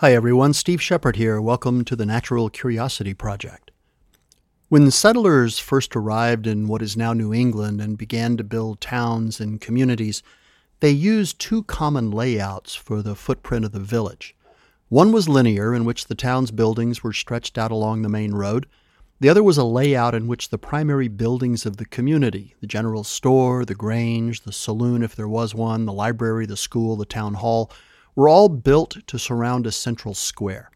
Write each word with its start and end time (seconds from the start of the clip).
Hi 0.00 0.12
everyone, 0.14 0.52
Steve 0.52 0.80
Shepard 0.80 1.16
here. 1.16 1.40
Welcome 1.40 1.84
to 1.86 1.96
the 1.96 2.06
Natural 2.06 2.48
Curiosity 2.50 3.14
Project. 3.14 3.72
When 4.68 4.84
the 4.84 4.92
settlers 4.92 5.58
first 5.58 5.96
arrived 5.96 6.46
in 6.46 6.68
what 6.68 6.82
is 6.82 6.96
now 6.96 7.12
New 7.12 7.34
England 7.34 7.80
and 7.80 7.98
began 7.98 8.36
to 8.36 8.44
build 8.44 8.80
towns 8.80 9.40
and 9.40 9.60
communities, 9.60 10.22
they 10.78 10.90
used 10.90 11.40
two 11.40 11.64
common 11.64 12.12
layouts 12.12 12.76
for 12.76 13.02
the 13.02 13.16
footprint 13.16 13.64
of 13.64 13.72
the 13.72 13.80
village. 13.80 14.36
One 14.88 15.10
was 15.10 15.28
linear, 15.28 15.74
in 15.74 15.84
which 15.84 16.06
the 16.06 16.14
town's 16.14 16.52
buildings 16.52 17.02
were 17.02 17.12
stretched 17.12 17.58
out 17.58 17.72
along 17.72 18.02
the 18.02 18.08
main 18.08 18.34
road. 18.34 18.66
The 19.18 19.28
other 19.28 19.42
was 19.42 19.58
a 19.58 19.64
layout 19.64 20.14
in 20.14 20.28
which 20.28 20.50
the 20.50 20.58
primary 20.58 21.08
buildings 21.08 21.66
of 21.66 21.76
the 21.76 21.86
community 21.86 22.54
the 22.60 22.68
general 22.68 23.02
store, 23.02 23.64
the 23.64 23.74
grange, 23.74 24.42
the 24.42 24.52
saloon, 24.52 25.02
if 25.02 25.16
there 25.16 25.26
was 25.26 25.56
one, 25.56 25.86
the 25.86 25.92
library, 25.92 26.46
the 26.46 26.56
school, 26.56 26.94
the 26.94 27.04
town 27.04 27.34
hall 27.34 27.72
were 28.18 28.28
all 28.28 28.48
built 28.48 28.96
to 29.06 29.16
surround 29.16 29.64
a 29.64 29.70
central 29.70 30.12
square. 30.12 30.72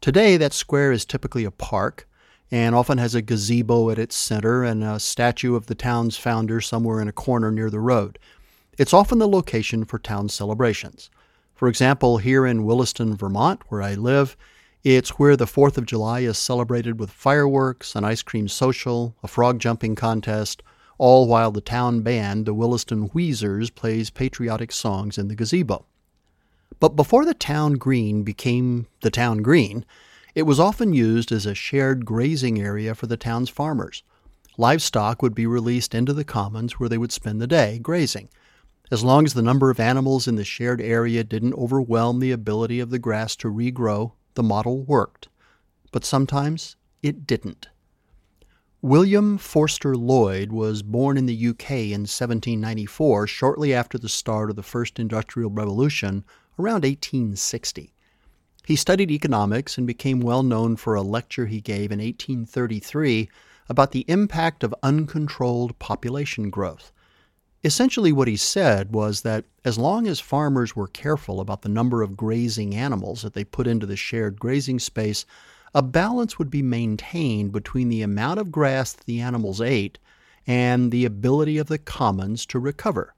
Today, 0.00 0.36
that 0.36 0.52
square 0.52 0.90
is 0.90 1.04
typically 1.04 1.44
a 1.44 1.52
park 1.52 2.08
and 2.50 2.74
often 2.74 2.98
has 2.98 3.14
a 3.14 3.22
gazebo 3.22 3.88
at 3.90 4.00
its 4.00 4.16
center 4.16 4.64
and 4.64 4.82
a 4.82 4.98
statue 4.98 5.54
of 5.54 5.66
the 5.66 5.76
town's 5.76 6.16
founder 6.16 6.60
somewhere 6.60 7.00
in 7.00 7.06
a 7.06 7.12
corner 7.12 7.52
near 7.52 7.70
the 7.70 7.78
road. 7.78 8.18
It's 8.78 8.92
often 8.92 9.20
the 9.20 9.28
location 9.28 9.84
for 9.84 10.00
town 10.00 10.28
celebrations. 10.28 11.08
For 11.54 11.68
example, 11.68 12.18
here 12.18 12.44
in 12.44 12.64
Williston, 12.64 13.16
Vermont, 13.16 13.60
where 13.68 13.80
I 13.80 13.94
live, 13.94 14.36
it's 14.82 15.10
where 15.10 15.36
the 15.36 15.44
4th 15.44 15.78
of 15.78 15.86
July 15.86 16.22
is 16.22 16.36
celebrated 16.36 16.98
with 16.98 17.12
fireworks, 17.12 17.94
an 17.94 18.02
ice 18.02 18.24
cream 18.24 18.48
social, 18.48 19.14
a 19.22 19.28
frog 19.28 19.60
jumping 19.60 19.94
contest, 19.94 20.64
all 20.98 21.28
while 21.28 21.52
the 21.52 21.60
town 21.60 22.00
band, 22.00 22.44
the 22.44 22.52
Williston 22.52 23.02
Wheezers, 23.10 23.70
plays 23.70 24.10
patriotic 24.10 24.72
songs 24.72 25.16
in 25.16 25.28
the 25.28 25.36
gazebo. 25.36 25.86
But 26.82 26.96
before 26.96 27.24
the 27.24 27.32
town 27.32 27.74
green 27.74 28.24
became 28.24 28.88
the 29.02 29.10
town 29.12 29.38
green, 29.38 29.84
it 30.34 30.42
was 30.42 30.58
often 30.58 30.92
used 30.92 31.30
as 31.30 31.46
a 31.46 31.54
shared 31.54 32.04
grazing 32.04 32.60
area 32.60 32.96
for 32.96 33.06
the 33.06 33.16
town's 33.16 33.48
farmers. 33.48 34.02
Livestock 34.58 35.22
would 35.22 35.32
be 35.32 35.46
released 35.46 35.94
into 35.94 36.12
the 36.12 36.24
commons 36.24 36.80
where 36.80 36.88
they 36.88 36.98
would 36.98 37.12
spend 37.12 37.40
the 37.40 37.46
day 37.46 37.78
grazing. 37.78 38.30
As 38.90 39.04
long 39.04 39.24
as 39.24 39.34
the 39.34 39.42
number 39.42 39.70
of 39.70 39.78
animals 39.78 40.26
in 40.26 40.34
the 40.34 40.42
shared 40.42 40.80
area 40.80 41.22
didn't 41.22 41.54
overwhelm 41.54 42.18
the 42.18 42.32
ability 42.32 42.80
of 42.80 42.90
the 42.90 42.98
grass 42.98 43.36
to 43.36 43.48
regrow, 43.48 44.14
the 44.34 44.42
model 44.42 44.82
worked. 44.82 45.28
But 45.92 46.04
sometimes 46.04 46.74
it 47.00 47.28
didn't. 47.28 47.68
William 48.80 49.38
Forster 49.38 49.94
Lloyd 49.94 50.50
was 50.50 50.82
born 50.82 51.16
in 51.16 51.26
the 51.26 51.48
UK 51.50 51.70
in 51.70 52.00
1794, 52.00 53.28
shortly 53.28 53.72
after 53.72 53.98
the 53.98 54.08
start 54.08 54.50
of 54.50 54.56
the 54.56 54.64
First 54.64 54.98
Industrial 54.98 55.48
Revolution 55.48 56.24
around 56.58 56.84
1860. 56.84 57.92
He 58.64 58.76
studied 58.76 59.10
economics 59.10 59.76
and 59.76 59.86
became 59.86 60.20
well 60.20 60.42
known 60.42 60.76
for 60.76 60.94
a 60.94 61.02
lecture 61.02 61.46
he 61.46 61.60
gave 61.60 61.90
in 61.90 61.98
1833 61.98 63.28
about 63.68 63.92
the 63.92 64.04
impact 64.08 64.62
of 64.62 64.74
uncontrolled 64.82 65.78
population 65.78 66.50
growth. 66.50 66.92
Essentially, 67.64 68.12
what 68.12 68.28
he 68.28 68.36
said 68.36 68.92
was 68.92 69.22
that 69.22 69.44
as 69.64 69.78
long 69.78 70.06
as 70.06 70.20
farmers 70.20 70.74
were 70.74 70.88
careful 70.88 71.40
about 71.40 71.62
the 71.62 71.68
number 71.68 72.02
of 72.02 72.16
grazing 72.16 72.74
animals 72.74 73.22
that 73.22 73.34
they 73.34 73.44
put 73.44 73.66
into 73.66 73.86
the 73.86 73.96
shared 73.96 74.38
grazing 74.38 74.78
space, 74.78 75.24
a 75.74 75.82
balance 75.82 76.38
would 76.38 76.50
be 76.50 76.62
maintained 76.62 77.52
between 77.52 77.88
the 77.88 78.02
amount 78.02 78.40
of 78.40 78.52
grass 78.52 78.92
that 78.92 79.06
the 79.06 79.20
animals 79.20 79.60
ate 79.60 79.98
and 80.46 80.90
the 80.90 81.04
ability 81.04 81.56
of 81.56 81.68
the 81.68 81.78
commons 81.78 82.44
to 82.46 82.58
recover. 82.58 83.14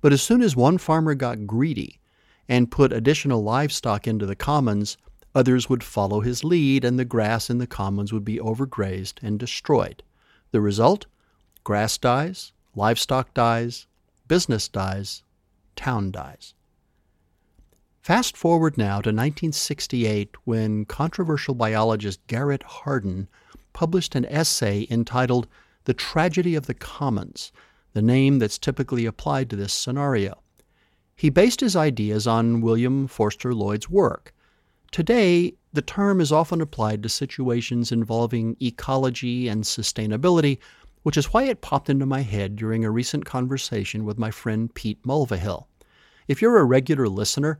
But 0.00 0.12
as 0.12 0.20
soon 0.20 0.42
as 0.42 0.54
one 0.54 0.78
farmer 0.78 1.14
got 1.14 1.46
greedy 1.46 2.00
and 2.48 2.70
put 2.70 2.92
additional 2.92 3.42
livestock 3.42 4.06
into 4.06 4.26
the 4.26 4.36
commons, 4.36 4.96
others 5.34 5.68
would 5.68 5.84
follow 5.84 6.20
his 6.20 6.44
lead 6.44 6.84
and 6.84 6.98
the 6.98 7.04
grass 7.04 7.50
in 7.50 7.58
the 7.58 7.66
commons 7.66 8.12
would 8.12 8.24
be 8.24 8.38
overgrazed 8.38 9.22
and 9.22 9.38
destroyed. 9.38 10.02
The 10.52 10.60
result? 10.60 11.06
Grass 11.64 11.98
dies, 11.98 12.52
livestock 12.74 13.34
dies, 13.34 13.86
business 14.28 14.68
dies, 14.68 15.22
town 15.74 16.10
dies. 16.10 16.54
Fast 18.00 18.36
forward 18.36 18.78
now 18.78 19.00
to 19.00 19.10
1968 19.10 20.30
when 20.44 20.84
controversial 20.84 21.54
biologist 21.54 22.24
Garrett 22.28 22.62
Hardin 22.62 23.26
published 23.72 24.14
an 24.14 24.24
essay 24.26 24.86
entitled 24.88 25.48
The 25.84 25.94
Tragedy 25.94 26.54
of 26.54 26.66
the 26.66 26.74
Commons, 26.74 27.50
the 27.94 28.02
name 28.02 28.38
that's 28.38 28.58
typically 28.58 29.06
applied 29.06 29.50
to 29.50 29.56
this 29.56 29.72
scenario. 29.72 30.40
He 31.16 31.30
based 31.30 31.60
his 31.60 31.74
ideas 31.74 32.26
on 32.26 32.60
William 32.60 33.06
Forster 33.06 33.54
Lloyd's 33.54 33.88
work. 33.88 34.34
Today, 34.92 35.54
the 35.72 35.80
term 35.80 36.20
is 36.20 36.30
often 36.30 36.60
applied 36.60 37.02
to 37.02 37.08
situations 37.08 37.90
involving 37.90 38.54
ecology 38.60 39.48
and 39.48 39.64
sustainability, 39.64 40.58
which 41.04 41.16
is 41.16 41.32
why 41.32 41.44
it 41.44 41.62
popped 41.62 41.88
into 41.88 42.04
my 42.04 42.20
head 42.20 42.54
during 42.54 42.84
a 42.84 42.90
recent 42.90 43.24
conversation 43.24 44.04
with 44.04 44.18
my 44.18 44.30
friend 44.30 44.74
Pete 44.74 45.02
Mulvihill. 45.04 45.66
If 46.28 46.42
you're 46.42 46.58
a 46.58 46.64
regular 46.64 47.08
listener, 47.08 47.58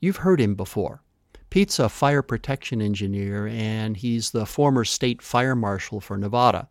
you've 0.00 0.16
heard 0.16 0.40
him 0.40 0.56
before. 0.56 1.00
Pete's 1.48 1.78
a 1.78 1.88
fire 1.88 2.22
protection 2.22 2.82
engineer, 2.82 3.46
and 3.46 3.96
he's 3.96 4.32
the 4.32 4.46
former 4.46 4.84
state 4.84 5.22
fire 5.22 5.54
marshal 5.54 6.00
for 6.00 6.18
Nevada. 6.18 6.68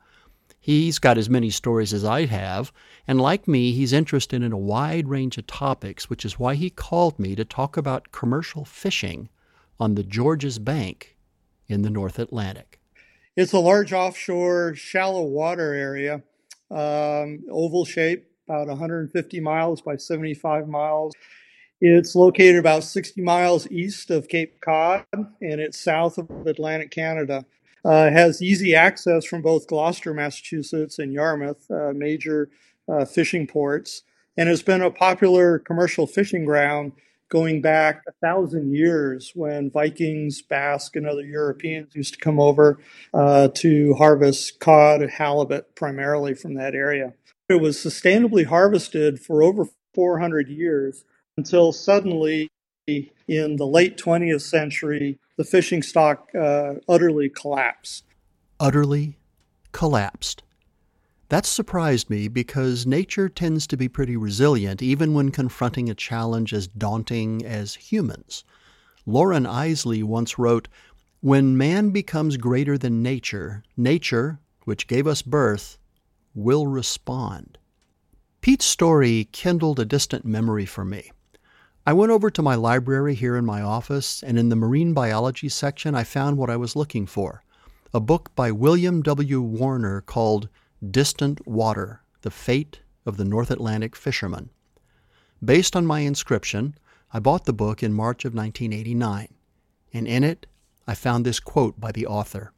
He's 0.65 0.97
got 0.97 1.19
as 1.19 1.29
many 1.29 1.51
stories 1.51 1.93
as 1.93 2.03
I 2.03 2.25
have, 2.25 2.73
and 3.07 3.21
like 3.21 3.47
me, 3.47 3.71
he's 3.73 3.93
interested 3.93 4.41
in 4.41 4.51
a 4.51 4.57
wide 4.57 5.07
range 5.07 5.37
of 5.37 5.45
topics, 5.45 6.09
which 6.09 6.25
is 6.25 6.39
why 6.39 6.55
he 6.55 6.71
called 6.71 7.19
me 7.19 7.35
to 7.35 7.45
talk 7.45 7.77
about 7.77 8.11
commercial 8.11 8.65
fishing 8.65 9.29
on 9.79 9.93
the 9.93 10.01
Georges 10.01 10.57
Bank 10.57 11.17
in 11.67 11.83
the 11.83 11.91
North 11.91 12.17
Atlantic. 12.17 12.79
It's 13.35 13.53
a 13.53 13.59
large 13.59 13.93
offshore, 13.93 14.73
shallow 14.73 15.21
water 15.21 15.75
area, 15.75 16.23
um, 16.71 17.43
oval 17.51 17.85
shape, 17.85 18.25
about 18.49 18.67
150 18.67 19.39
miles 19.41 19.81
by 19.81 19.97
75 19.97 20.67
miles. 20.67 21.13
It's 21.79 22.15
located 22.15 22.55
about 22.55 22.83
60 22.83 23.21
miles 23.21 23.69
east 23.69 24.09
of 24.09 24.27
Cape 24.27 24.59
Cod, 24.61 25.05
and 25.13 25.61
it's 25.61 25.79
south 25.79 26.17
of 26.17 26.27
Atlantic 26.47 26.89
Canada. 26.89 27.45
Uh, 27.85 28.09
has 28.09 28.41
easy 28.41 28.73
access 28.73 29.25
from 29.25 29.43
both 29.43 29.67
Gloucester, 29.67 30.13
Massachusetts, 30.13 30.97
and 30.97 31.13
Yarmouth, 31.13 31.69
uh, 31.69 31.93
major 31.93 32.49
uh, 32.89 33.05
fishing 33.05 33.45
ports, 33.45 34.01
and 34.35 34.49
has 34.49 34.63
been 34.63 34.81
a 34.81 34.89
popular 34.89 35.59
commercial 35.59 36.07
fishing 36.07 36.45
ground 36.45 36.93
going 37.29 37.61
back 37.61 38.01
a 38.07 38.11
thousand 38.25 38.73
years 38.73 39.31
when 39.35 39.69
Vikings, 39.69 40.41
Basque, 40.41 40.95
and 40.95 41.07
other 41.07 41.21
Europeans 41.21 41.95
used 41.95 42.13
to 42.13 42.19
come 42.19 42.39
over 42.39 42.79
uh, 43.13 43.49
to 43.49 43.93
harvest 43.95 44.59
cod 44.59 45.01
and 45.01 45.11
halibut 45.11 45.75
primarily 45.75 46.33
from 46.33 46.55
that 46.55 46.75
area. 46.75 47.13
It 47.49 47.61
was 47.61 47.77
sustainably 47.77 48.45
harvested 48.45 49.19
for 49.19 49.43
over 49.43 49.65
400 49.93 50.49
years 50.49 51.05
until 51.37 51.71
suddenly 51.71 52.49
in 52.87 53.55
the 53.55 53.67
late 53.67 53.97
20th 53.97 54.41
century, 54.41 55.19
the 55.37 55.43
fishing 55.43 55.81
stock 55.81 56.29
uh, 56.35 56.75
utterly 56.87 57.29
collapsed. 57.29 58.05
Utterly 58.59 59.17
collapsed. 59.71 60.43
That 61.29 61.45
surprised 61.45 62.09
me 62.09 62.27
because 62.27 62.85
nature 62.85 63.29
tends 63.29 63.65
to 63.67 63.77
be 63.77 63.89
pretty 63.89 64.15
resilient 64.15 64.81
even 64.81 65.13
when 65.13 65.31
confronting 65.31 65.89
a 65.89 65.95
challenge 65.95 66.53
as 66.53 66.67
daunting 66.67 67.43
as 67.43 67.75
humans. 67.75 68.43
Loren 69.05 69.45
Eiseley 69.45 70.03
once 70.03 70.37
wrote, 70.37 70.67
When 71.21 71.57
man 71.57 71.89
becomes 71.89 72.37
greater 72.37 72.77
than 72.77 73.01
nature, 73.03 73.63
nature, 73.75 74.39
which 74.65 74.87
gave 74.87 75.07
us 75.07 75.21
birth, 75.21 75.77
will 76.35 76.67
respond. 76.67 77.57
Pete's 78.41 78.65
story 78.65 79.27
kindled 79.31 79.79
a 79.79 79.85
distant 79.85 80.25
memory 80.25 80.65
for 80.65 80.85
me. 80.85 81.11
I 81.87 81.93
went 81.93 82.11
over 82.11 82.31
to 82.31 82.41
my 82.41 82.55
library 82.55 83.13
here 83.13 83.37
in 83.37 83.45
my 83.45 83.61
office, 83.61 84.23
and 84.23 84.39
in 84.39 84.49
the 84.49 84.55
marine 84.55 84.95
biology 84.95 85.49
section, 85.49 85.93
I 85.93 86.03
found 86.03 86.35
what 86.35 86.49
I 86.49 86.57
was 86.57 86.75
looking 86.75 87.05
for 87.05 87.43
a 87.93 87.99
book 87.99 88.33
by 88.35 88.51
William 88.51 89.03
W. 89.03 89.39
Warner 89.39 90.01
called 90.01 90.49
Distant 90.89 91.45
Water 91.47 92.01
The 92.23 92.31
Fate 92.31 92.79
of 93.05 93.17
the 93.17 93.23
North 93.23 93.51
Atlantic 93.51 93.95
Fisherman. 93.95 94.49
Based 95.43 95.75
on 95.75 95.85
my 95.85 95.99
inscription, 95.99 96.75
I 97.13 97.19
bought 97.19 97.45
the 97.45 97.53
book 97.53 97.83
in 97.83 97.93
March 97.93 98.25
of 98.25 98.33
1989, 98.33 99.35
and 99.93 100.07
in 100.07 100.23
it 100.23 100.47
I 100.87 100.95
found 100.95 101.23
this 101.23 101.39
quote 101.39 101.79
by 101.79 101.91
the 101.91 102.07
author 102.07 102.51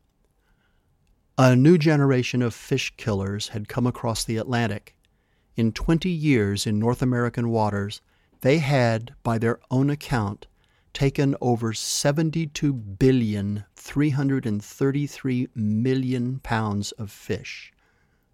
A 1.38 1.54
new 1.54 1.78
generation 1.78 2.42
of 2.42 2.54
fish 2.54 2.94
killers 2.96 3.50
had 3.50 3.68
come 3.68 3.86
across 3.86 4.24
the 4.24 4.38
Atlantic. 4.38 4.96
In 5.58 5.74
20 5.74 6.10
years 6.10 6.66
in 6.66 6.80
North 6.80 7.02
American 7.02 7.50
waters, 7.50 8.00
they 8.42 8.60
had, 8.60 9.14
by 9.24 9.38
their 9.38 9.60
own 9.72 9.90
account, 9.90 10.48
taken 10.94 11.36
over 11.42 11.74
72 11.74 12.74
billion 12.74 13.66
333 13.76 15.48
million 15.56 16.40
pounds 16.40 16.92
of 16.94 17.12
fish. 17.12 17.72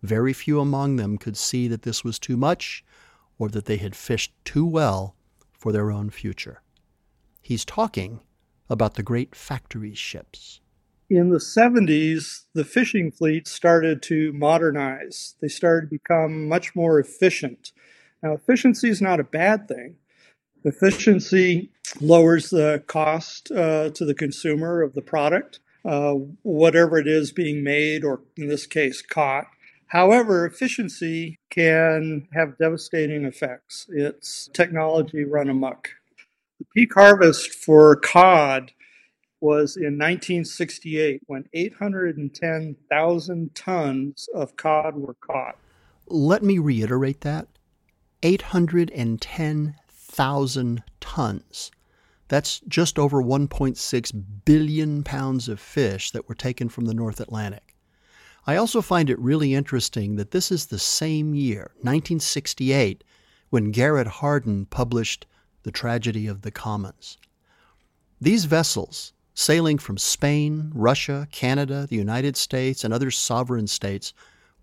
Very 0.01 0.33
few 0.33 0.59
among 0.59 0.95
them 0.95 1.17
could 1.17 1.37
see 1.37 1.67
that 1.67 1.81
this 1.83 2.03
was 2.03 2.19
too 2.19 2.37
much 2.37 2.83
or 3.37 3.49
that 3.49 3.65
they 3.65 3.77
had 3.77 3.95
fished 3.95 4.33
too 4.45 4.65
well 4.65 5.15
for 5.51 5.71
their 5.71 5.91
own 5.91 6.09
future. 6.09 6.61
He's 7.41 7.65
talking 7.65 8.21
about 8.69 8.95
the 8.95 9.03
great 9.03 9.35
factory 9.35 9.93
ships. 9.93 10.59
In 11.09 11.29
the 11.29 11.37
70s, 11.37 12.45
the 12.53 12.63
fishing 12.63 13.11
fleet 13.11 13.47
started 13.47 14.01
to 14.03 14.33
modernize. 14.33 15.35
They 15.41 15.47
started 15.47 15.87
to 15.89 15.97
become 15.97 16.47
much 16.47 16.75
more 16.75 16.99
efficient. 16.99 17.71
Now, 18.23 18.33
efficiency 18.33 18.89
is 18.89 19.01
not 19.01 19.19
a 19.19 19.25
bad 19.25 19.67
thing. 19.67 19.97
Efficiency 20.63 21.69
lowers 21.99 22.49
the 22.49 22.81
cost 22.87 23.51
uh, 23.51 23.89
to 23.89 24.05
the 24.05 24.13
consumer 24.13 24.81
of 24.81 24.93
the 24.93 25.01
product, 25.01 25.59
uh, 25.83 26.13
whatever 26.41 26.97
it 26.97 27.07
is 27.07 27.33
being 27.33 27.65
made, 27.65 28.05
or 28.05 28.21
in 28.37 28.47
this 28.47 28.65
case, 28.65 29.01
caught. 29.01 29.47
However, 29.87 30.45
efficiency 30.45 31.37
can 31.49 32.29
have 32.33 32.57
devastating 32.57 33.25
effects. 33.25 33.87
It's 33.89 34.49
technology 34.53 35.25
run 35.25 35.49
amok. 35.49 35.89
The 36.59 36.65
peak 36.73 36.93
harvest 36.93 37.53
for 37.53 37.97
cod 37.97 38.71
was 39.41 39.75
in 39.75 39.99
1968 39.99 41.23
when 41.27 41.43
810,000 41.51 43.53
tons 43.53 44.29
of 44.33 44.55
cod 44.55 44.95
were 44.95 45.15
caught. 45.15 45.57
Let 46.07 46.41
me 46.41 46.57
reiterate 46.57 47.19
that 47.21 47.47
810,000 48.23 50.83
tons. 51.01 51.71
That's 52.29 52.61
just 52.61 52.97
over 52.97 53.21
1.6 53.21 54.23
billion 54.45 55.03
pounds 55.03 55.49
of 55.49 55.59
fish 55.59 56.11
that 56.11 56.29
were 56.29 56.35
taken 56.35 56.69
from 56.69 56.85
the 56.85 56.93
North 56.93 57.19
Atlantic. 57.19 57.75
I 58.47 58.55
also 58.55 58.81
find 58.81 59.09
it 59.09 59.19
really 59.19 59.53
interesting 59.53 60.15
that 60.15 60.31
this 60.31 60.51
is 60.51 60.65
the 60.65 60.79
same 60.79 61.35
year, 61.35 61.71
1968, 61.81 63.03
when 63.49 63.71
Garrett 63.71 64.07
Hardin 64.07 64.65
published 64.65 65.27
The 65.63 65.71
Tragedy 65.71 66.27
of 66.27 66.41
the 66.41 66.51
Commons. 66.51 67.17
These 68.19 68.45
vessels, 68.45 69.13
sailing 69.33 69.77
from 69.77 69.97
Spain, 69.97 70.71
Russia, 70.73 71.27
Canada, 71.31 71.87
the 71.89 71.97
United 71.97 72.37
States, 72.37 72.83
and 72.83 72.93
other 72.93 73.11
sovereign 73.11 73.67
states, 73.67 74.13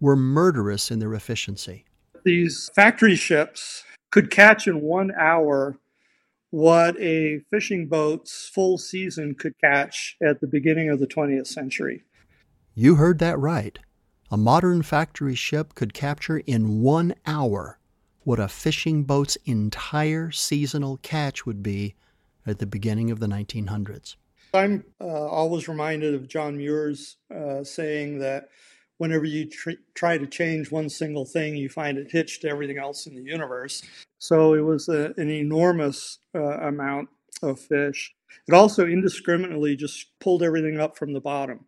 were 0.00 0.16
murderous 0.16 0.90
in 0.90 0.98
their 0.98 1.14
efficiency. 1.14 1.84
These 2.24 2.70
factory 2.74 3.16
ships 3.16 3.84
could 4.10 4.30
catch 4.30 4.66
in 4.66 4.80
one 4.82 5.12
hour 5.18 5.78
what 6.50 7.00
a 7.00 7.38
fishing 7.50 7.86
boat's 7.86 8.48
full 8.48 8.76
season 8.76 9.34
could 9.34 9.54
catch 9.60 10.16
at 10.20 10.40
the 10.40 10.48
beginning 10.48 10.90
of 10.90 10.98
the 10.98 11.06
20th 11.06 11.46
century. 11.46 12.02
You 12.74 12.96
heard 12.96 13.20
that 13.20 13.38
right. 13.38 13.78
A 14.32 14.36
modern 14.36 14.82
factory 14.82 15.34
ship 15.34 15.74
could 15.74 15.94
capture 15.94 16.38
in 16.38 16.80
one 16.80 17.14
hour 17.26 17.78
what 18.22 18.38
a 18.38 18.48
fishing 18.48 19.04
boat's 19.04 19.36
entire 19.44 20.30
seasonal 20.30 20.98
catch 20.98 21.46
would 21.46 21.62
be 21.62 21.94
at 22.46 22.58
the 22.58 22.66
beginning 22.66 23.10
of 23.10 23.20
the 23.20 23.26
1900s. 23.26 24.16
I'm 24.52 24.84
uh, 25.00 25.04
always 25.04 25.68
reminded 25.68 26.14
of 26.14 26.28
John 26.28 26.56
Muir's 26.56 27.16
uh, 27.34 27.62
saying 27.64 28.18
that 28.18 28.48
whenever 29.00 29.24
you 29.24 29.46
tr- 29.46 29.80
try 29.94 30.18
to 30.18 30.26
change 30.26 30.70
one 30.70 30.90
single 30.90 31.24
thing, 31.24 31.56
you 31.56 31.70
find 31.70 31.96
it 31.96 32.12
hitched 32.12 32.42
to 32.42 32.48
everything 32.50 32.76
else 32.76 33.06
in 33.06 33.14
the 33.14 33.22
universe. 33.22 33.82
So 34.18 34.52
it 34.52 34.60
was 34.60 34.90
a, 34.90 35.14
an 35.16 35.30
enormous 35.30 36.18
uh, 36.34 36.58
amount 36.58 37.08
of 37.42 37.58
fish. 37.58 38.14
It 38.46 38.52
also 38.52 38.86
indiscriminately 38.86 39.74
just 39.74 40.08
pulled 40.20 40.42
everything 40.42 40.78
up 40.78 40.98
from 40.98 41.14
the 41.14 41.20
bottom. 41.20 41.64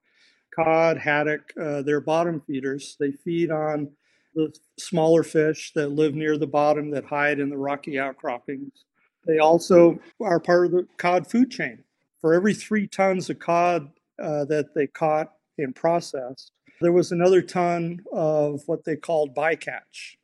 Cod, 0.55 0.99
haddock, 0.99 1.55
uh, 1.58 1.81
they're 1.81 2.02
bottom 2.02 2.43
feeders. 2.46 2.99
They 3.00 3.12
feed 3.12 3.50
on 3.50 3.90
the 4.34 4.55
smaller 4.79 5.23
fish 5.23 5.73
that 5.75 5.88
live 5.88 6.14
near 6.14 6.37
the 6.37 6.46
bottom 6.46 6.90
that 6.90 7.06
hide 7.06 7.40
in 7.40 7.49
the 7.49 7.56
rocky 7.56 7.99
outcroppings. 7.99 8.84
They 9.26 9.38
also 9.38 9.99
are 10.20 10.38
part 10.38 10.67
of 10.67 10.73
the 10.73 10.87
cod 10.99 11.26
food 11.26 11.50
chain. 11.50 11.82
For 12.20 12.34
every 12.34 12.52
three 12.52 12.87
tons 12.87 13.31
of 13.31 13.38
cod 13.38 13.88
uh, 14.23 14.44
that 14.44 14.75
they 14.75 14.87
caught 14.87 15.32
and 15.56 15.75
processed, 15.75 16.52
there 16.82 16.93
was 16.93 17.12
another 17.12 17.40
ton 17.40 18.00
of 18.12 18.62
what 18.67 18.84
they 18.84 18.96
called 18.96 19.34
bycatch. 19.34 20.17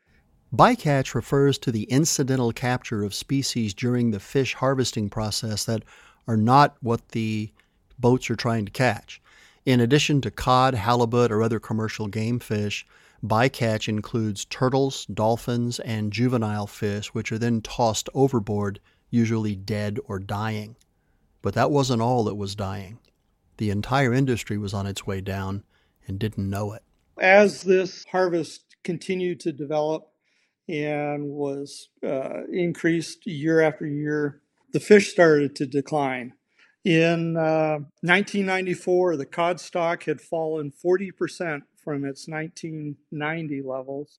Bycatch 0.55 1.15
refers 1.15 1.59
to 1.59 1.73
the 1.73 1.85
incidental 1.85 2.53
capture 2.53 3.05
of 3.05 3.15
species 3.15 3.75
during 3.75 4.11
the 4.11 4.21
fish 4.21 4.55
harvesting 4.55 5.11
process 5.11 5.65
that 5.65 5.83
are 6.27 6.37
not 6.37 6.77
what 6.81 7.11
the 7.11 7.53
boats 7.99 8.31
are 8.31 8.37
trying 8.37 8.65
to 8.65 8.73
catch. 8.73 9.21
In 9.67 9.81
addition 9.81 10.21
to 10.23 10.31
cod, 10.31 10.75
halibut, 10.75 11.31
or 11.31 11.43
other 11.43 11.61
commercial 11.61 12.09
game 12.09 12.39
fish, 12.39 12.87
bycatch 13.25 13.89
includes 13.89 14.47
turtles, 14.47 15.05
dolphins, 15.07 15.81
and 15.81 16.13
juvenile 16.13 16.67
fish, 16.67 17.09
which 17.09 17.31
are 17.31 17.39
then 17.39 17.61
tossed 17.61 18.09
overboard, 18.15 18.81
usually 19.11 19.55
dead 19.55 19.99
or 20.07 20.19
dying. 20.19 20.77
But 21.43 21.55
that 21.55 21.71
wasn't 21.71 22.03
all 22.03 22.25
that 22.25 22.37
was 22.37 22.55
dying. 22.55 22.99
The 23.59 23.71
entire 23.71 24.15
industry 24.15 24.57
was 24.57 24.73
on 24.73 24.87
its 24.87 25.07
way 25.07 25.21
down, 25.21 25.65
and 26.09 26.19
didn't 26.19 26.51
know 26.51 26.73
it. 26.73 26.83
As 27.21 27.63
this 27.63 28.05
harvest 28.11 28.63
continued 28.83 29.41
to 29.41 29.53
develop 29.53 30.09
and 30.69 31.29
was 31.29 31.89
uh, 32.07 32.45
increased 32.53 33.27
year 33.27 33.61
after 33.61 33.87
year, 33.87 34.41
the 34.73 34.81
fish 34.81 35.11
started 35.11 35.55
to 35.57 35.67
decline. 35.67 36.35
In 36.85 37.37
uh, 37.37 37.79
1994, 38.03 39.17
the 39.17 39.27
cod 39.27 39.61
stock 39.61 40.05
had 40.05 40.21
fallen 40.21 40.73
40% 40.73 41.63
from 41.83 42.05
its 42.05 42.29
1990 42.29 43.63
levels, 43.63 44.19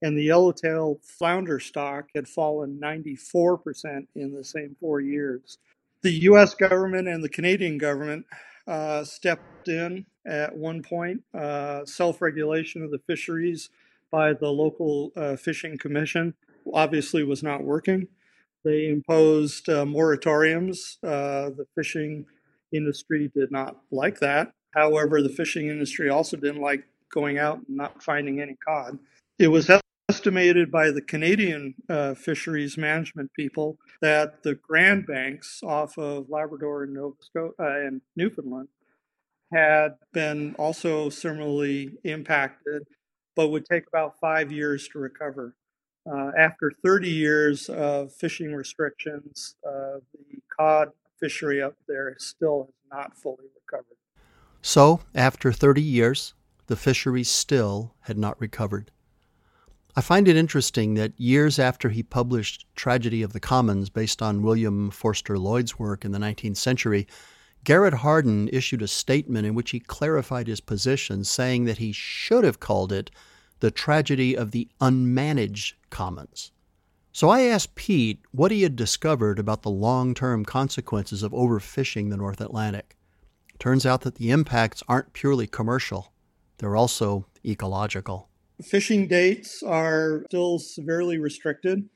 and 0.00 0.16
the 0.16 0.24
yellowtail 0.24 1.00
flounder 1.02 1.60
stock 1.60 2.06
had 2.14 2.28
fallen 2.28 2.80
94% 2.82 4.06
in 4.14 4.34
the 4.34 4.44
same 4.44 4.76
four 4.80 5.00
years. 5.00 5.58
The 6.02 6.12
US 6.12 6.54
government 6.54 7.08
and 7.08 7.22
the 7.22 7.28
Canadian 7.28 7.76
government 7.76 8.24
uh, 8.66 9.04
stepped 9.04 9.68
in 9.68 10.06
at 10.28 10.56
one 10.56 10.82
point, 10.82 11.22
uh, 11.34 11.84
self 11.84 12.20
regulation 12.20 12.82
of 12.82 12.90
the 12.90 13.00
fisheries 13.06 13.70
by 14.10 14.32
the 14.32 14.48
local 14.48 15.12
uh, 15.16 15.36
fishing 15.36 15.78
commission 15.78 16.34
obviously 16.72 17.24
was 17.24 17.42
not 17.42 17.64
working. 17.64 18.08
They 18.64 18.88
imposed 18.88 19.68
uh, 19.68 19.84
moratoriums. 19.84 20.96
Uh, 21.02 21.50
the 21.50 21.66
fishing 21.74 22.26
industry 22.72 23.30
did 23.34 23.50
not 23.50 23.78
like 23.90 24.20
that. 24.20 24.52
However, 24.74 25.22
the 25.22 25.28
fishing 25.30 25.68
industry 25.68 26.10
also 26.10 26.36
didn't 26.36 26.60
like 26.60 26.84
going 27.12 27.38
out 27.38 27.60
and 27.66 27.76
not 27.76 28.02
finding 28.02 28.40
any 28.40 28.56
cod. 28.66 28.98
It 29.38 29.48
was 29.48 29.70
estimated 30.10 30.70
by 30.70 30.90
the 30.90 31.00
Canadian 31.00 31.74
uh, 31.88 32.14
fisheries 32.14 32.76
management 32.76 33.32
people 33.34 33.78
that 34.02 34.42
the 34.42 34.54
Grand 34.56 35.06
Banks 35.06 35.60
off 35.62 35.96
of 35.96 36.28
Labrador 36.28 36.84
and, 36.84 36.94
Nova 36.94 37.16
Scotia, 37.20 37.52
uh, 37.58 37.86
and 37.86 38.02
Newfoundland 38.16 38.68
had 39.52 39.94
been 40.12 40.54
also 40.58 41.08
similarly 41.08 41.94
impacted, 42.04 42.82
but 43.34 43.48
would 43.48 43.64
take 43.64 43.86
about 43.86 44.18
five 44.20 44.52
years 44.52 44.88
to 44.88 44.98
recover. 44.98 45.54
Uh, 46.10 46.30
after 46.38 46.72
30 46.82 47.08
years 47.08 47.68
of 47.68 48.12
fishing 48.14 48.54
restrictions, 48.54 49.56
uh, 49.66 49.98
the 50.12 50.38
cod 50.58 50.88
fishery 51.20 51.60
up 51.62 51.74
there 51.86 52.14
still 52.18 52.64
has 52.64 52.98
not 52.98 53.16
fully 53.16 53.46
recovered. 53.54 53.96
So, 54.62 55.00
after 55.14 55.52
30 55.52 55.82
years, 55.82 56.34
the 56.66 56.76
fishery 56.76 57.24
still 57.24 57.94
had 58.00 58.18
not 58.18 58.40
recovered. 58.40 58.90
I 59.96 60.00
find 60.00 60.28
it 60.28 60.36
interesting 60.36 60.94
that 60.94 61.18
years 61.18 61.58
after 61.58 61.88
he 61.88 62.02
published 62.02 62.66
Tragedy 62.76 63.22
of 63.22 63.32
the 63.32 63.40
Commons, 63.40 63.90
based 63.90 64.22
on 64.22 64.42
William 64.42 64.90
Forster 64.90 65.38
Lloyd's 65.38 65.78
work 65.78 66.04
in 66.04 66.12
the 66.12 66.18
19th 66.18 66.56
century, 66.56 67.06
Garrett 67.64 67.94
Hardin 67.94 68.48
issued 68.52 68.82
a 68.82 68.88
statement 68.88 69.46
in 69.46 69.54
which 69.54 69.72
he 69.72 69.80
clarified 69.80 70.46
his 70.46 70.60
position, 70.60 71.24
saying 71.24 71.64
that 71.64 71.78
he 71.78 71.92
should 71.92 72.44
have 72.44 72.60
called 72.60 72.92
it 72.92 73.10
the 73.60 73.70
tragedy 73.70 74.36
of 74.36 74.52
the 74.52 74.68
unmanaged 74.80 75.74
commons. 75.90 76.52
So 77.12 77.28
I 77.28 77.42
asked 77.42 77.74
Pete 77.74 78.20
what 78.30 78.52
he 78.52 78.62
had 78.62 78.76
discovered 78.76 79.38
about 79.38 79.62
the 79.62 79.70
long 79.70 80.14
term 80.14 80.44
consequences 80.44 81.22
of 81.22 81.32
overfishing 81.32 82.10
the 82.10 82.16
North 82.16 82.40
Atlantic. 82.40 82.96
Turns 83.58 83.84
out 83.84 84.02
that 84.02 84.14
the 84.14 84.30
impacts 84.30 84.82
aren't 84.88 85.12
purely 85.12 85.46
commercial, 85.46 86.12
they're 86.58 86.76
also 86.76 87.26
ecological. 87.44 88.28
Fishing 88.62 89.06
dates 89.06 89.62
are 89.62 90.22
still 90.26 90.58
severely 90.58 91.18
restricted. 91.18 91.88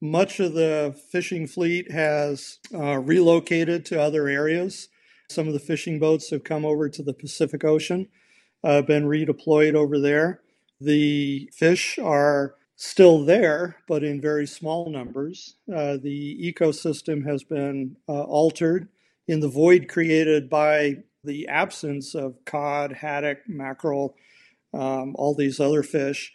Much 0.00 0.40
of 0.40 0.54
the 0.54 0.96
fishing 1.10 1.46
fleet 1.46 1.90
has 1.90 2.58
uh, 2.74 2.98
relocated 2.98 3.84
to 3.86 4.00
other 4.00 4.28
areas. 4.28 4.88
Some 5.30 5.46
of 5.46 5.52
the 5.52 5.60
fishing 5.60 6.00
boats 6.00 6.30
have 6.30 6.42
come 6.42 6.64
over 6.64 6.88
to 6.88 7.02
the 7.04 7.14
Pacific 7.14 7.64
Ocean, 7.64 8.08
uh, 8.64 8.82
been 8.82 9.04
redeployed 9.04 9.74
over 9.74 10.00
there. 10.00 10.40
The 10.80 11.48
fish 11.54 12.00
are 12.00 12.56
still 12.74 13.24
there, 13.24 13.76
but 13.86 14.02
in 14.02 14.20
very 14.20 14.46
small 14.46 14.90
numbers. 14.90 15.54
Uh, 15.72 15.98
the 16.02 16.52
ecosystem 16.52 17.24
has 17.26 17.44
been 17.44 17.96
uh, 18.08 18.22
altered 18.22 18.88
in 19.28 19.38
the 19.38 19.48
void 19.48 19.86
created 19.88 20.50
by 20.50 20.96
the 21.22 21.46
absence 21.46 22.16
of 22.16 22.44
cod, 22.44 22.94
haddock, 22.94 23.38
mackerel, 23.46 24.16
um, 24.74 25.14
all 25.16 25.36
these 25.36 25.60
other 25.60 25.84
fish. 25.84 26.32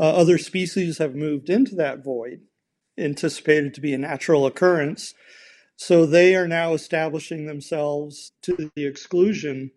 Uh, 0.00 0.04
other 0.04 0.38
species 0.38 0.96
have 0.96 1.14
moved 1.14 1.50
into 1.50 1.74
that 1.74 2.02
void, 2.02 2.40
anticipated 2.96 3.74
to 3.74 3.82
be 3.82 3.92
a 3.92 3.98
natural 3.98 4.46
occurrence. 4.46 5.12
So 5.80 6.06
they 6.06 6.34
are 6.34 6.48
now 6.48 6.74
establishing 6.74 7.46
themselves 7.46 8.32
to 8.42 8.68
the 8.74 8.84
exclusion 8.84 9.70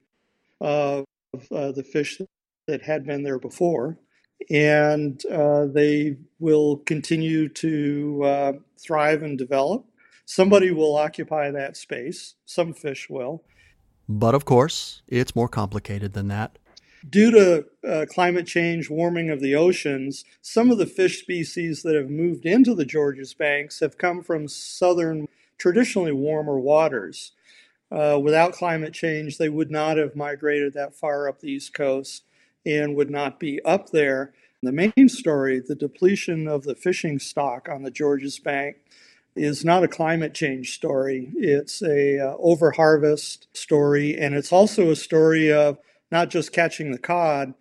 of 0.60 1.06
uh, 1.52 1.72
the 1.72 1.84
fish 1.84 2.20
that 2.68 2.82
had 2.82 3.06
been 3.06 3.22
there 3.22 3.38
before. 3.38 4.00
And 4.50 5.24
uh, 5.28 5.68
they 5.68 6.18
will 6.40 6.78
continue 6.78 7.48
to 7.50 8.24
uh, 8.24 8.54
thrive 8.84 9.22
and 9.22 9.38
develop. 9.38 9.86
Somebody 10.26 10.72
will 10.72 10.98
occupy 10.98 11.52
that 11.52 11.78
space, 11.78 12.34
some 12.46 12.74
fish 12.74 13.08
will. 13.08 13.44
But 14.10 14.34
of 14.34 14.44
course, 14.44 15.04
it's 15.08 15.36
more 15.36 15.48
complicated 15.48 16.14
than 16.14 16.30
that. 16.30 16.58
Due 17.08 17.32
to 17.32 17.66
uh, 17.88 18.06
climate 18.10 18.48
change, 18.48 18.90
warming 18.90 19.30
of 19.30 19.40
the 19.40 19.54
oceans, 19.54 20.26
some 20.42 20.72
of 20.72 20.80
the 20.80 20.88
fish 20.88 21.20
species 21.22 21.84
that 21.84 21.96
have 21.96 22.10
moved 22.10 22.46
into 22.46 22.74
the 22.74 22.86
Georges 22.86 23.36
banks 23.36 23.80
have 23.82 24.00
come 24.00 24.24
from 24.24 24.48
southern, 24.48 25.28
traditionally 25.62 26.12
warmer 26.12 26.60
waters. 26.60 27.34
Uh, 27.92 28.20
without 28.22 28.54
climate 28.54 28.94
change, 28.94 29.38
they 29.38 29.50
would 29.50 29.70
not 29.70 29.96
have 29.96 30.16
migrated 30.16 30.74
that 30.74 30.96
far 30.96 31.30
up 31.30 31.40
the 31.40 31.52
East 31.52 31.72
Coast 31.72 32.24
and 32.66 32.96
would 32.96 33.12
not 33.12 33.40
be 33.40 33.64
up 33.64 33.92
there. 33.92 34.34
The 34.64 34.72
main 34.72 35.08
story, 35.08 35.60
the 35.60 35.76
depletion 35.76 36.48
of 36.48 36.64
the 36.64 36.74
fishing 36.74 37.20
stock 37.20 37.70
on 37.70 37.84
the 37.84 37.92
Georges 37.92 38.40
Bank, 38.40 38.78
is 39.36 39.64
not 39.64 39.84
a 39.84 39.88
climate 39.88 40.34
change 40.34 40.74
story. 40.74 41.32
It's 41.36 41.84
a 41.84 42.20
uh, 42.20 42.38
overharvest 42.38 43.46
story, 43.54 44.18
and 44.18 44.34
it's 44.34 44.52
also 44.52 44.90
a 44.90 44.96
story 44.96 45.54
of 45.54 45.78
not 46.12 46.32
just 46.32 46.52
catching 46.52 46.92
the 46.92 46.98
cod, 46.98 47.54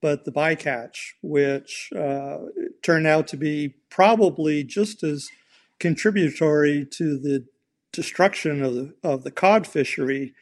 but 0.00 0.24
the 0.24 0.32
bycatch, 0.32 1.14
which 1.22 1.90
uh, 1.98 2.38
turned 2.82 3.08
out 3.08 3.26
to 3.28 3.36
be 3.36 3.74
probably 3.90 4.62
just 4.62 5.02
as 5.02 5.28
contributory 5.78 6.86
to 6.92 7.18
the 7.18 7.46
destruction 7.92 8.62
of 8.62 8.74
the, 8.74 8.94
of 9.02 9.24
the 9.24 9.30
cod 9.30 9.66
fishery 9.66 10.34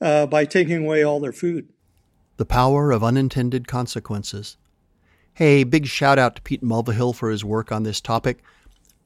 uh, 0.00 0.26
by 0.26 0.44
taking 0.44 0.84
away 0.84 1.02
all 1.02 1.20
their 1.20 1.32
food. 1.32 1.68
The 2.36 2.44
power 2.44 2.90
of 2.90 3.04
unintended 3.04 3.68
consequences. 3.68 4.56
Hey, 5.34 5.64
big 5.64 5.86
shout 5.86 6.18
out 6.18 6.36
to 6.36 6.42
Pete 6.42 6.62
Mulvihill 6.62 7.14
for 7.14 7.30
his 7.30 7.44
work 7.44 7.70
on 7.70 7.82
this 7.82 8.00
topic. 8.00 8.42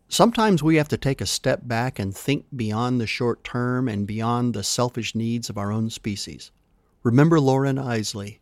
Sometimes 0.09 0.63
we 0.63 0.77
have 0.77 0.89
to 0.89 0.97
take 0.97 1.21
a 1.21 1.27
step 1.27 1.61
back 1.65 1.99
and 1.99 2.15
think 2.15 2.47
beyond 2.55 3.01
the 3.01 3.07
short 3.07 3.43
term 3.43 3.89
and 3.89 4.07
beyond 4.07 4.55
the 4.55 4.63
selfish 4.63 5.15
needs 5.15 5.49
of 5.49 5.59
our 5.59 5.73
own 5.73 5.91
species. 5.91 6.51
Remember 7.03 7.41
Loren 7.41 7.77
Eiseley 7.77 8.39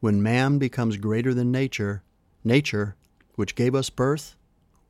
when 0.00 0.22
man 0.22 0.58
becomes 0.58 0.98
greater 0.98 1.32
than 1.32 1.50
nature, 1.50 2.02
nature, 2.44 2.94
which 3.36 3.54
gave 3.54 3.74
us 3.74 3.88
birth, 3.88 4.36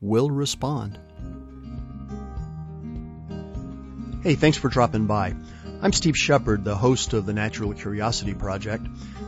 will 0.01 0.29
respond. 0.29 0.99
Hey, 4.25 4.33
thanks 4.33 4.57
for 4.57 4.69
dropping 4.69 5.05
by. 5.05 5.35
I'm 5.83 5.93
Steve 5.93 6.17
Shepard, 6.17 6.63
the 6.63 6.75
host 6.75 7.13
of 7.13 7.27
the 7.27 7.33
Natural 7.33 7.75
Curiosity 7.75 8.33
Project 8.33 8.87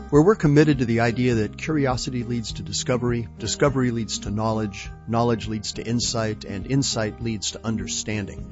where 0.10 0.24
we're 0.24 0.34
committed 0.34 0.80
to 0.80 0.86
the 0.86 1.02
idea 1.02 1.36
that 1.36 1.56
curiosity 1.56 2.24
leads 2.24 2.54
to 2.54 2.64
discovery, 2.64 3.28
discovery 3.38 3.92
leads 3.92 4.18
to 4.20 4.32
knowledge, 4.32 4.90
knowledge 5.08 5.48
leads 5.48 5.74
to 5.74 5.86
insight, 5.86 6.46
and 6.46 6.66
insight 6.66 7.22
leads 7.22 7.52
to 7.52 7.64
understanding. 7.64 8.52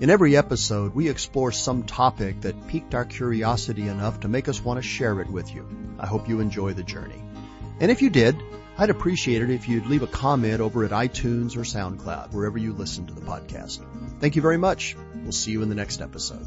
In 0.00 0.10
every 0.10 0.36
episode, 0.36 0.94
we 0.94 1.08
explore 1.08 1.50
some 1.50 1.84
topic 1.84 2.42
that 2.42 2.68
piqued 2.68 2.94
our 2.94 3.06
curiosity 3.06 3.88
enough 3.88 4.20
to 4.20 4.28
make 4.28 4.48
us 4.48 4.62
want 4.62 4.76
to 4.76 4.86
share 4.86 5.18
it 5.22 5.30
with 5.30 5.54
you. 5.54 5.66
I 5.98 6.06
hope 6.06 6.28
you 6.28 6.40
enjoy 6.40 6.74
the 6.74 6.82
journey. 6.82 7.22
And 7.80 7.90
if 7.90 8.02
you 8.02 8.10
did, 8.10 8.36
I'd 8.78 8.90
appreciate 8.90 9.42
it 9.42 9.50
if 9.50 9.68
you'd 9.68 9.86
leave 9.86 10.02
a 10.02 10.06
comment 10.06 10.60
over 10.60 10.84
at 10.84 10.90
iTunes 10.90 11.56
or 11.56 11.60
SoundCloud, 11.60 12.32
wherever 12.32 12.58
you 12.58 12.72
listen 12.74 13.06
to 13.06 13.14
the 13.14 13.22
podcast. 13.22 13.80
Thank 14.20 14.36
you 14.36 14.42
very 14.42 14.58
much. 14.58 14.96
We'll 15.22 15.32
see 15.32 15.52
you 15.52 15.62
in 15.62 15.68
the 15.68 15.74
next 15.74 16.00
episode. 16.00 16.46